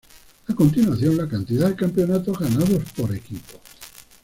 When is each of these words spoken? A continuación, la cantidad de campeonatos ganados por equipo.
A 0.47 0.55
continuación, 0.55 1.15
la 1.15 1.29
cantidad 1.29 1.69
de 1.69 1.75
campeonatos 1.75 2.39
ganados 2.39 2.81
por 2.95 3.13
equipo. 3.13 3.61